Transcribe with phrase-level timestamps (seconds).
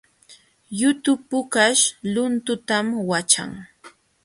[0.79, 3.51] Yutu pukaśh luntutam waćhan